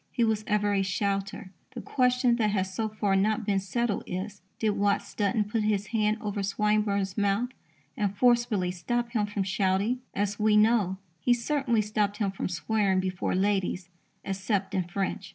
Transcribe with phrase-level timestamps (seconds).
[0.11, 1.51] He was ever a shouter.
[1.75, 5.85] The question that has so far not been settled is: Did Watts Dunton put his
[5.93, 7.49] hand over Swinburne's mouth
[7.95, 9.99] and forcibly stop him from shouting?
[10.15, 13.89] As we know, he certainly stopped him from swearing before ladies,
[14.25, 15.29] except in French.